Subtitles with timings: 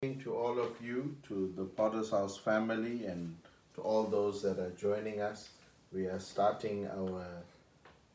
[0.00, 3.36] to all of you, to the Potter's House family, and
[3.74, 5.50] to all those that are joining us.
[5.92, 7.26] We are starting our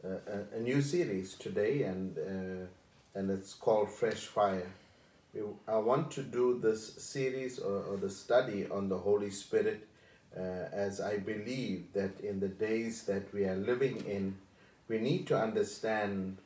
[0.03, 4.65] uh, a, a new series today, and uh, and it's called Fresh Fire.
[5.35, 9.87] We, I want to do this series or, or the study on the Holy Spirit,
[10.35, 10.41] uh,
[10.73, 14.35] as I believe that in the days that we are living in,
[14.87, 16.37] we need to understand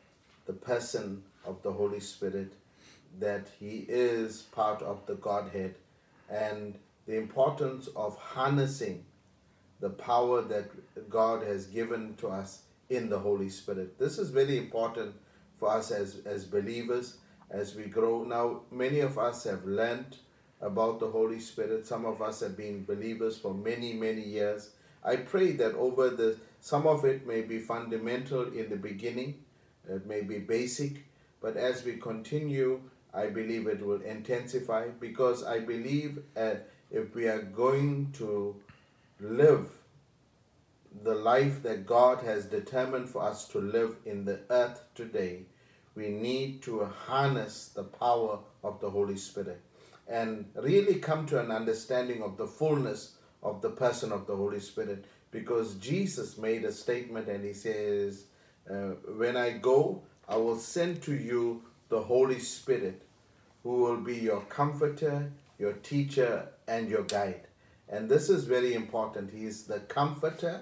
[0.48, 2.52] the person of the Holy Spirit
[3.20, 5.76] that he is part of the Godhead
[6.30, 9.04] and the importance of harnessing
[9.80, 10.70] the power that
[11.10, 13.98] God has given to us in the Holy Spirit.
[13.98, 15.16] This is very important
[15.58, 17.18] for us as, as believers
[17.50, 18.24] as we grow.
[18.24, 20.18] Now, many of us have learned
[20.62, 21.88] about the Holy Spirit.
[21.88, 24.72] Some of us have been believers for many, many years.
[25.04, 29.36] I pray that over the some of it may be fundamental in the beginning,
[29.88, 31.06] it may be basic,
[31.42, 32.82] but as we continue
[33.14, 36.56] I believe it will intensify because I believe uh,
[36.92, 38.56] if we are going to
[39.20, 39.70] live
[41.04, 45.44] the life that God has determined for us to live in the earth today,
[45.96, 49.62] we need to harness the power of the Holy Spirit
[50.08, 54.60] and really come to an understanding of the fullness of the person of the Holy
[54.60, 58.26] Spirit because Jesus made a statement and he says,
[58.70, 63.02] uh, When I go, I will send to you the Holy Spirit,
[63.64, 67.48] who will be your comforter, your teacher, and your guide.
[67.90, 69.32] And this is very important.
[69.32, 70.62] He is the comforter,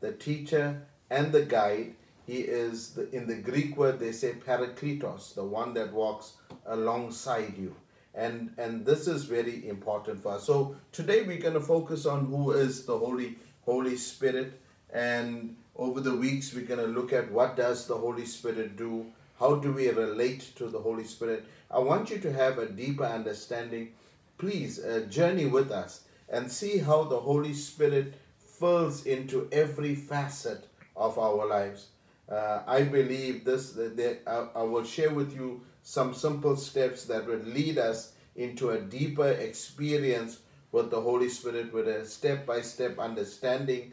[0.00, 1.96] the teacher, and the guide.
[2.26, 6.34] He is, the, in the Greek word, they say parakletos, the one that walks
[6.66, 7.74] alongside you.
[8.14, 10.44] And, and this is very important for us.
[10.44, 14.60] So today we're going to focus on who is the Holy, Holy Spirit.
[14.92, 19.06] And over the weeks, we're going to look at what does the Holy Spirit do?
[19.40, 21.46] How do we relate to the Holy Spirit?
[21.70, 23.94] I want you to have a deeper understanding.
[24.36, 30.68] Please uh, journey with us and see how the Holy Spirit fills into every facet
[30.94, 31.86] of our lives.
[32.30, 37.26] Uh, I believe this, that I, I will share with you some simple steps that
[37.26, 42.60] will lead us into a deeper experience with the Holy Spirit, with a step by
[42.60, 43.92] step understanding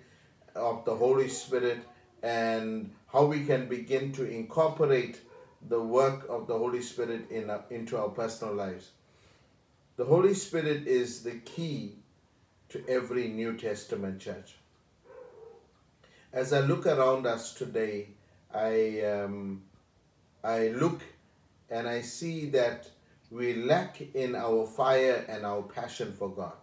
[0.57, 1.79] of the Holy Spirit
[2.21, 5.21] and how we can begin to incorporate
[5.69, 8.91] the work of the Holy Spirit in our, into our personal lives.
[9.97, 11.95] The Holy Spirit is the key
[12.69, 14.55] to every New Testament church.
[16.33, 18.09] As I look around us today,
[18.53, 19.63] I um,
[20.43, 21.01] I look
[21.69, 22.89] and I see that
[23.31, 26.53] we lack in our fire and our passion for God.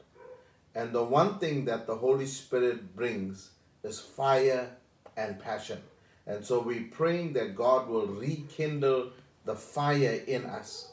[0.75, 3.51] And the one thing that the Holy Spirit brings
[3.83, 4.71] is fire
[5.17, 5.81] and passion.
[6.27, 9.11] And so we're praying that God will rekindle
[9.45, 10.93] the fire in us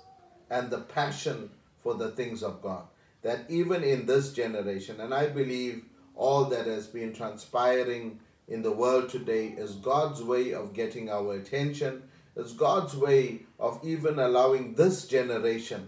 [0.49, 1.49] and the passion
[1.81, 2.83] for the things of God.
[3.21, 5.83] That even in this generation, and I believe
[6.15, 11.33] all that has been transpiring in the world today is God's way of getting our
[11.33, 12.03] attention,
[12.35, 15.87] is God's way of even allowing this generation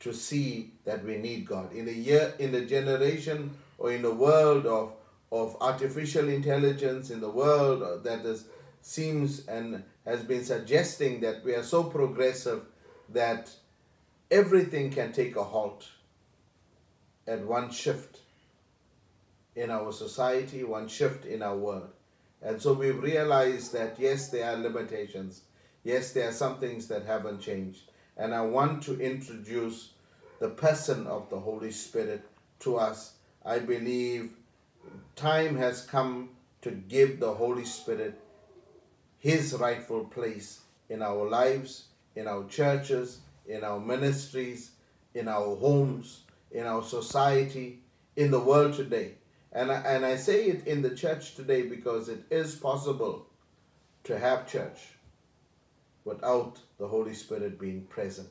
[0.00, 1.72] to see that we need God.
[1.72, 4.92] In a year, in a generation or in a world of,
[5.32, 8.44] of artificial intelligence, in the world that is
[8.82, 12.62] seems and has been suggesting that we are so progressive
[13.08, 13.50] that
[14.30, 15.88] everything can take a halt
[17.26, 18.20] at one shift
[19.54, 21.90] in our society, one shift in our world.
[22.42, 25.42] And so we've realized that yes, there are limitations.
[25.84, 27.90] Yes, there are some things that haven't changed.
[28.16, 29.92] And I want to introduce
[30.38, 32.22] the person of the Holy Spirit
[32.60, 33.14] to us.
[33.44, 34.32] I believe
[35.16, 36.30] time has come
[36.62, 38.20] to give the Holy Spirit
[39.20, 41.84] his rightful place in our lives,
[42.16, 44.72] in our churches, in our ministries,
[45.14, 47.80] in our homes, in our society,
[48.16, 49.12] in the world today.
[49.52, 53.26] And I, and I say it in the church today because it is possible
[54.04, 54.80] to have church
[56.04, 58.30] without the Holy Spirit being present.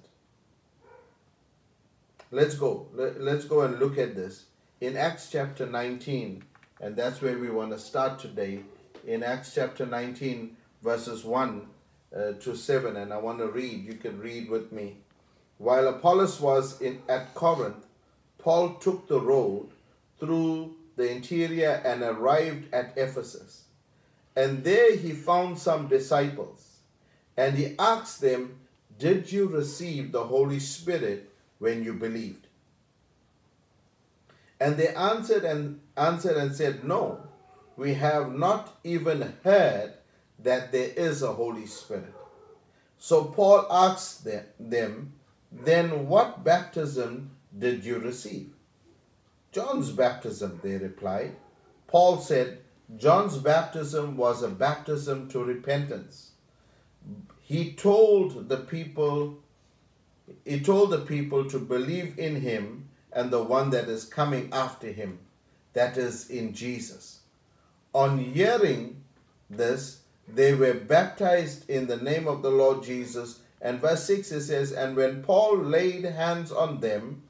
[2.31, 2.87] Let's go.
[2.93, 4.45] Let, let's go and look at this.
[4.81, 6.43] In Acts chapter 19,
[6.81, 8.61] and that's where we want to start today.
[9.05, 11.67] In Acts chapter 19, verses 1
[12.15, 13.85] uh, to 7, and I want to read.
[13.85, 14.97] You can read with me.
[15.57, 17.85] While Apollos was in, at Corinth,
[18.37, 19.69] Paul took the road
[20.19, 23.63] through the interior and arrived at Ephesus.
[24.35, 26.77] And there he found some disciples.
[27.35, 28.57] And he asked them,
[28.97, 31.29] Did you receive the Holy Spirit
[31.59, 32.47] when you believed?
[34.59, 37.27] And they answered and answered and said, No,
[37.77, 39.93] we have not even heard
[40.43, 42.13] that there is a Holy Spirit.
[42.97, 44.27] So Paul asked
[44.59, 45.13] them,
[45.51, 48.51] then what baptism did you receive?
[49.51, 51.35] John's baptism, they replied.
[51.87, 52.59] Paul said,
[52.97, 56.31] John's baptism was a baptism to repentance.
[57.41, 59.39] He told the people,
[60.45, 64.91] he told the people to believe in him and the one that is coming after
[64.91, 65.19] him,
[65.73, 67.21] that is in Jesus.
[67.93, 69.03] On hearing
[69.49, 69.98] this,
[70.33, 73.39] they were baptized in the name of the Lord Jesus.
[73.61, 77.23] And verse 6 it says, And when Paul laid hands on them,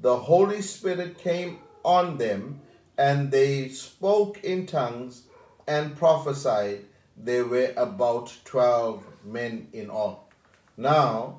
[0.00, 2.60] the Holy Spirit came on them,
[2.98, 5.22] and they spoke in tongues
[5.66, 6.84] and prophesied.
[7.16, 10.28] There were about 12 men in all.
[10.76, 11.38] Now,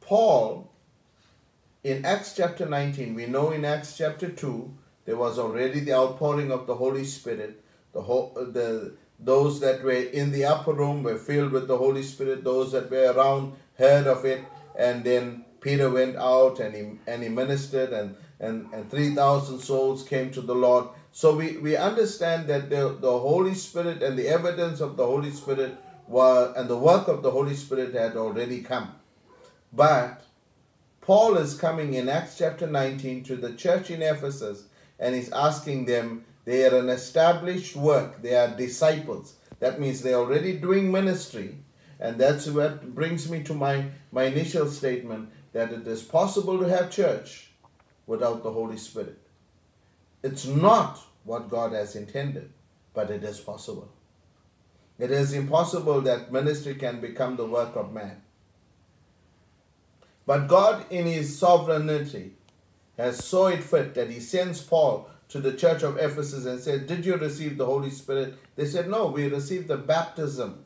[0.00, 0.70] Paul,
[1.82, 4.72] in Acts chapter 19, we know in Acts chapter 2,
[5.04, 7.62] there was already the outpouring of the Holy Spirit.
[7.92, 12.02] The, whole, the, those that were in the upper room were filled with the Holy
[12.02, 12.44] Spirit.
[12.44, 14.44] Those that were around heard of it.
[14.78, 20.04] And then Peter went out and he, and he ministered, and, and, and 3,000 souls
[20.04, 20.86] came to the Lord.
[21.10, 25.32] So we, we understand that the, the Holy Spirit and the evidence of the Holy
[25.32, 25.76] Spirit
[26.06, 28.94] were, and the work of the Holy Spirit had already come.
[29.72, 30.22] But
[31.00, 34.64] Paul is coming in Acts chapter 19 to the church in Ephesus
[34.98, 39.34] and he's asking them, they are an established work, they are disciples.
[39.60, 41.58] That means they're already doing ministry.
[42.00, 46.66] And that's what brings me to my, my initial statement that it is possible to
[46.66, 47.50] have church
[48.06, 49.18] without the Holy Spirit.
[50.22, 52.50] It's not what God has intended,
[52.94, 53.92] but it is possible.
[54.98, 58.22] It is impossible that ministry can become the work of man.
[60.24, 62.32] But God, in His sovereignty,
[62.96, 66.86] has saw it fit that He sends Paul to the church of Ephesus and said,
[66.86, 68.34] Did you receive the Holy Spirit?
[68.56, 70.64] They said, No, we received the baptism,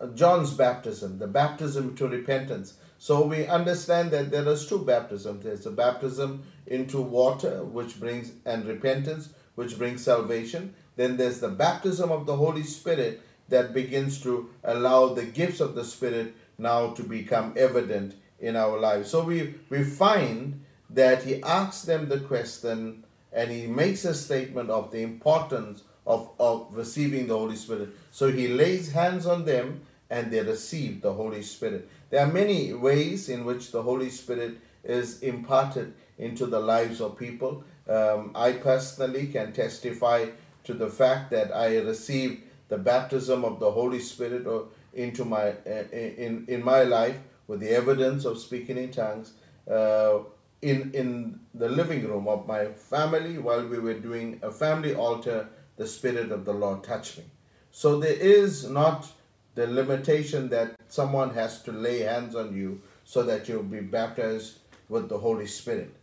[0.00, 2.74] uh, John's baptism, the baptism to repentance.
[2.98, 5.44] So we understand that there is two baptisms.
[5.44, 10.74] There's a baptism into water, which brings and repentance, which brings salvation.
[10.96, 15.74] Then there's the baptism of the Holy Spirit that begins to allow the gifts of
[15.74, 19.10] the Spirit now to become evident in our lives.
[19.10, 23.04] So we, we find that he asks them the question
[23.36, 27.90] and he makes a statement of the importance of, of receiving the Holy Spirit.
[28.10, 31.88] So he lays hands on them and they receive the Holy Spirit.
[32.10, 37.18] There are many ways in which the Holy Spirit is imparted into the lives of
[37.18, 37.62] people.
[37.88, 40.26] Um, I personally can testify
[40.64, 45.50] to the fact that I received the baptism of the Holy Spirit or into my
[45.50, 49.34] uh, in in my life with the evidence of speaking in tongues
[49.70, 50.20] uh,
[50.62, 55.48] in in the living room of my family while we were doing a family altar.
[55.76, 57.24] The Spirit of the Lord touched me.
[57.70, 59.06] So there is not
[59.54, 64.60] the limitation that someone has to lay hands on you so that you'll be baptized
[64.88, 65.94] with the Holy Spirit.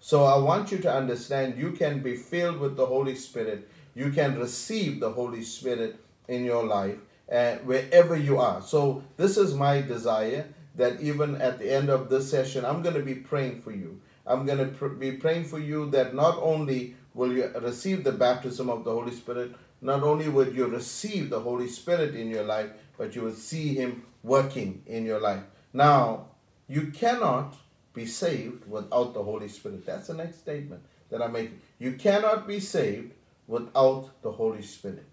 [0.00, 3.68] So I want you to understand you can be filled with the Holy Spirit.
[3.94, 5.96] You can receive the Holy Spirit
[6.28, 6.98] in your life
[7.30, 8.62] uh, wherever you are.
[8.62, 10.46] So this is my desire
[10.78, 14.00] that even at the end of this session, I'm going to be praying for you.
[14.26, 18.12] I'm going to pr- be praying for you that not only will you receive the
[18.12, 22.44] baptism of the Holy Spirit, not only would you receive the Holy Spirit in your
[22.44, 25.42] life, but you will see Him working in your life.
[25.72, 26.28] Now,
[26.68, 27.54] you cannot
[27.92, 29.84] be saved without the Holy Spirit.
[29.84, 31.60] That's the next statement that I'm making.
[31.78, 33.12] You cannot be saved
[33.46, 35.06] without the Holy Spirit.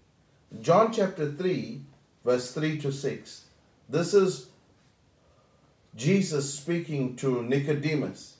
[0.60, 1.82] John chapter 3,
[2.24, 3.44] verse 3 to 6.
[3.88, 4.48] This is
[5.96, 8.36] Jesus speaking to Nicodemus.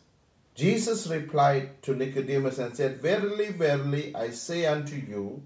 [0.55, 5.43] Jesus replied to Nicodemus and said, Verily, verily, I say unto you,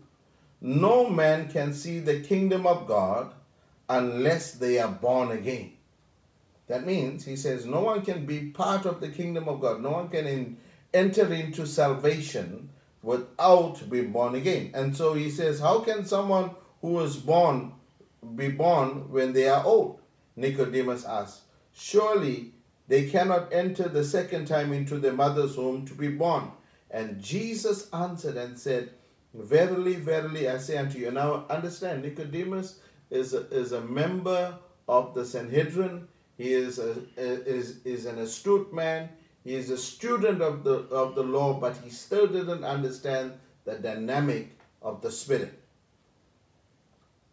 [0.61, 3.33] no man can see the kingdom of God
[3.89, 5.73] unless they are born again.
[6.69, 9.83] That means, he says, no one can be part of the kingdom of God.
[9.83, 10.57] No one can in,
[10.95, 12.69] enter into salvation
[13.03, 14.71] without being born again.
[14.75, 16.51] And so he says, how can someone
[16.81, 17.73] who was born
[18.37, 19.99] be born when they are old?
[20.37, 21.41] Nicodemus asked.
[21.73, 22.53] Surely
[22.89, 26.51] they cannot enter the second time into their mother's womb to be born.
[26.91, 28.91] And Jesus answered and said,
[29.33, 31.11] Verily, verily, I say unto you.
[31.13, 34.59] Now understand, Nicodemus is a, is a member
[34.89, 36.09] of the Sanhedrin.
[36.37, 39.09] He is, a, is, is an astute man.
[39.45, 43.33] He is a student of the, of the law, but he still didn't understand
[43.65, 45.57] the dynamic of the Spirit.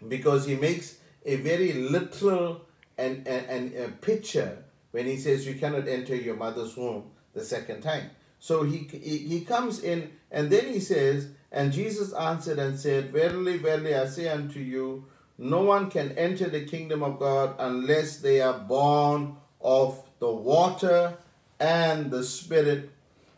[0.07, 2.61] Because he makes a very literal
[2.97, 7.43] and, and, and a picture when he says you cannot enter your mother's womb the
[7.43, 8.09] second time.
[8.39, 13.11] So he, he, he comes in and then he says, and Jesus answered and said,
[13.11, 15.05] Verily, verily, I say unto you,
[15.37, 21.17] no one can enter the kingdom of God unless they are born of the water
[21.59, 22.89] and the Spirit.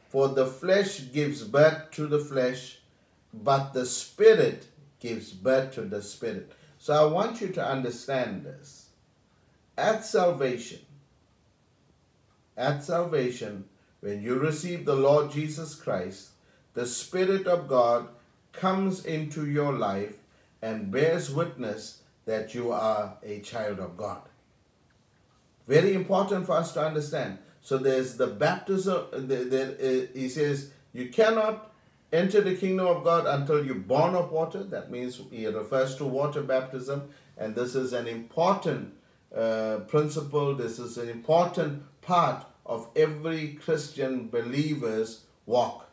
[0.09, 2.79] For the flesh gives birth to the flesh,
[3.33, 4.67] but the Spirit
[4.99, 6.51] gives birth to the Spirit.
[6.79, 8.78] So I want you to understand this.
[9.79, 10.79] At salvation,
[12.57, 13.63] at salvation,
[14.01, 16.31] when you receive the Lord Jesus Christ,
[16.73, 18.09] the Spirit of God
[18.51, 20.17] comes into your life
[20.61, 24.21] and bears witness that you are a child of God.
[25.65, 27.37] Very important for us to understand.
[27.61, 29.05] So there's the baptism.
[29.13, 31.71] Uh, he says you cannot
[32.11, 34.61] enter the kingdom of God until you're born of water.
[34.61, 38.95] That means he refers to water baptism, and this is an important
[39.35, 40.55] uh, principle.
[40.55, 45.89] This is an important part of every Christian believer's walk.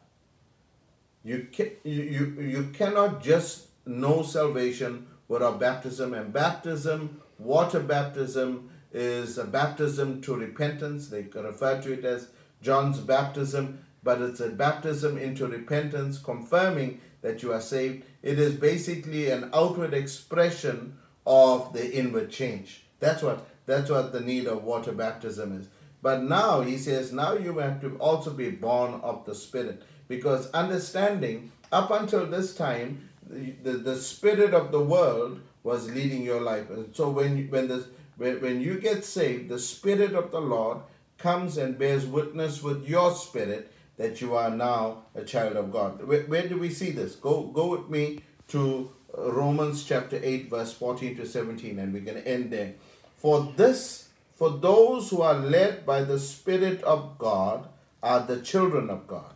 [1.25, 9.37] You, can, you, you, cannot just know salvation without baptism, and baptism, water baptism, is
[9.37, 11.09] a baptism to repentance.
[11.09, 12.29] They refer to it as
[12.63, 18.05] John's baptism, but it's a baptism into repentance, confirming that you are saved.
[18.23, 22.86] It is basically an outward expression of the inward change.
[23.01, 25.69] That's what that's what the need of water baptism is.
[26.03, 29.83] But now he says, now you have to also be born of the Spirit.
[30.07, 36.23] Because understanding, up until this time, the, the, the spirit of the world was leading
[36.23, 36.71] your life.
[36.71, 37.87] And so when when the
[38.17, 40.79] when, when you get saved, the Spirit of the Lord
[41.19, 46.03] comes and bears witness with your spirit that you are now a child of God.
[46.07, 47.15] Where, where do we see this?
[47.17, 52.23] Go, go with me to Romans chapter 8, verse 14 to 17, and we're going
[52.23, 52.75] to end there.
[53.17, 57.69] For this, for those who are led by the Spirit of God,
[58.03, 59.35] are the children of God.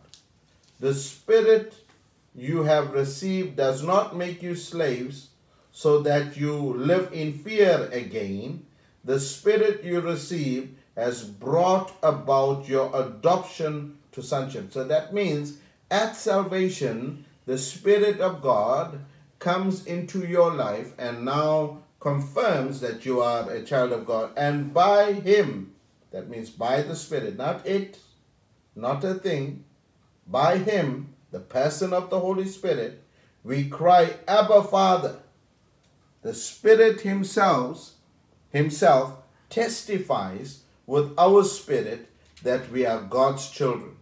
[0.79, 1.73] The Spirit
[2.33, 5.29] you have received does not make you slaves
[5.71, 8.65] so that you live in fear again
[9.03, 14.71] the Spirit you receive has brought about your adoption to sonship.
[14.71, 15.57] So that means
[15.89, 18.99] at salvation, the Spirit of God
[19.39, 24.31] comes into your life and now confirms that you are a child of God.
[24.35, 25.71] And by Him,
[26.11, 27.97] that means by the Spirit, not it,
[28.75, 29.63] not a thing,
[30.27, 33.01] by Him, the person of the Holy Spirit,
[33.43, 35.19] we cry, Abba, Father.
[36.21, 37.93] The Spirit Himself
[38.51, 39.13] himself
[39.49, 42.09] testifies with our spirit
[42.43, 43.95] that we are God's children.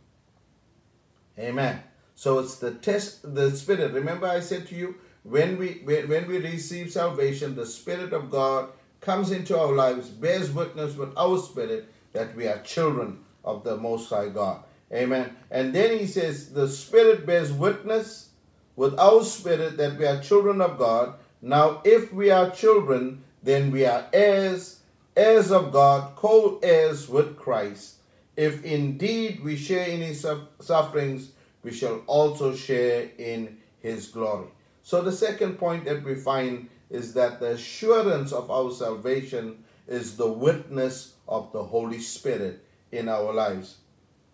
[1.38, 1.82] Amen.
[2.15, 3.94] So it's the test, the spirit.
[3.94, 8.69] Remember, I said to you, when we when we receive salvation, the Spirit of God
[9.01, 13.77] comes into our lives, bears witness with our spirit that we are children of the
[13.77, 14.63] Most High God.
[14.91, 15.35] Amen.
[15.51, 18.29] And then he says, the Spirit bears witness
[18.75, 21.13] with our spirit that we are children of God.
[21.41, 24.79] Now, if we are children, then we are heirs,
[25.15, 27.95] heirs of God, co heirs with Christ.
[28.35, 30.25] If indeed we share in his
[30.59, 34.47] sufferings, we shall also share in his glory.
[34.89, 40.17] So, the second point that we find is that the assurance of our salvation is
[40.17, 43.77] the witness of the Holy Spirit in our lives.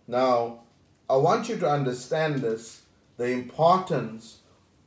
[0.07, 0.62] Now,
[1.09, 2.83] I want you to understand this
[3.17, 4.38] the importance,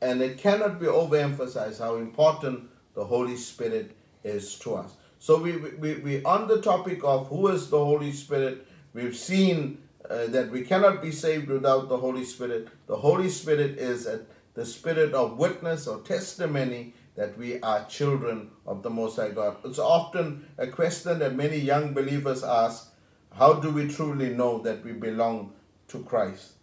[0.01, 4.93] and it cannot be overemphasized how important the Holy Spirit is to us.
[5.19, 9.77] So we, we, we on the topic of who is the Holy Spirit, we've seen
[10.09, 12.69] uh, that we cannot be saved without the Holy Spirit.
[12.87, 14.21] The Holy Spirit is a,
[14.59, 19.55] the spirit of witness or testimony that we are children of the Most High God.
[19.63, 22.91] It's often a question that many young believers ask,
[23.31, 25.53] how do we truly know that we belong
[25.87, 26.55] to Christ?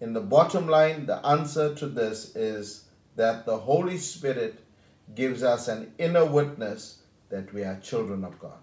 [0.00, 2.84] In the bottom line, the answer to this is
[3.16, 4.60] that the Holy Spirit
[5.16, 8.62] gives us an inner witness that we are children of God.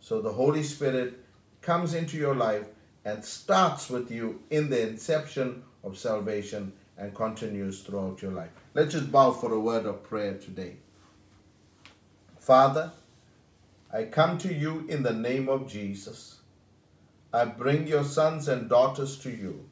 [0.00, 1.18] So the Holy Spirit
[1.62, 2.66] comes into your life
[3.06, 8.50] and starts with you in the inception of salvation and continues throughout your life.
[8.74, 10.76] Let's just bow for a word of prayer today.
[12.38, 12.92] Father,
[13.92, 16.38] I come to you in the name of Jesus.
[17.32, 19.68] I bring your sons and daughters to you.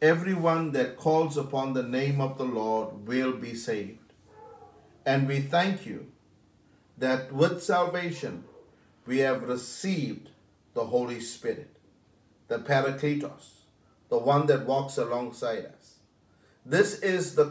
[0.00, 4.12] Everyone that calls upon the name of the Lord will be saved.
[5.04, 6.06] And we thank you
[6.98, 8.44] that with salvation
[9.06, 10.28] we have received
[10.74, 11.74] the Holy Spirit,
[12.46, 13.63] the Parakletos,
[14.08, 15.98] the one that walks alongside us.
[16.66, 17.46] This is the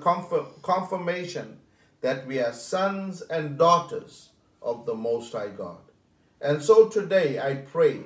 [0.62, 1.60] confirmation
[2.01, 4.29] that we are sons and daughters
[4.62, 5.77] of the Most High God.
[6.41, 8.01] And so today I pray,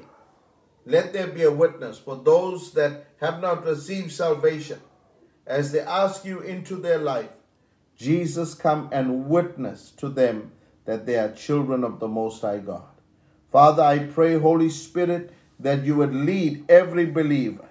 [0.86, 4.80] let there be a witness for those that have not received salvation
[5.46, 7.30] as they ask you into their life
[7.98, 10.52] Jesus come and witness to them
[10.86, 12.84] that they are children of the Most High God.
[13.52, 17.66] Father, I pray, Holy Spirit, that you would lead every believer.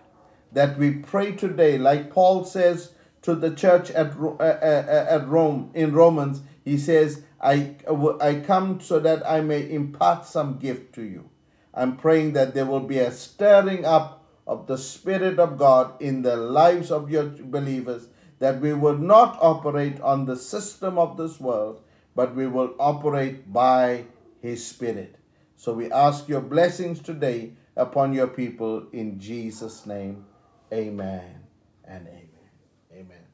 [0.56, 5.28] That we pray today, like Paul says to the church at, uh, uh, uh, at
[5.28, 7.74] Rome, in Romans, he says, I,
[8.22, 11.28] I come so that I may impart some gift to you.
[11.74, 16.22] I'm praying that there will be a stirring up of the Spirit of God in
[16.22, 18.08] the lives of your believers,
[18.38, 21.82] that we will not operate on the system of this world,
[22.14, 24.06] but we will operate by
[24.40, 25.16] His Spirit.
[25.54, 30.24] So we ask your blessings today upon your people in Jesus' name.
[30.72, 31.44] Amen
[31.84, 32.28] and amen.
[32.92, 33.24] Amen.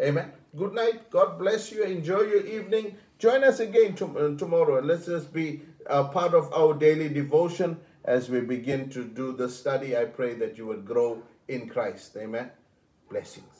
[0.00, 0.32] Amen.
[0.56, 1.10] Good night.
[1.10, 1.82] God bless you.
[1.82, 2.96] Enjoy your evening.
[3.18, 4.80] Join us again to- uh, tomorrow.
[4.80, 9.48] Let's just be a part of our daily devotion as we begin to do the
[9.48, 9.96] study.
[9.96, 12.16] I pray that you would grow in Christ.
[12.16, 12.50] Amen.
[13.08, 13.55] Blessings.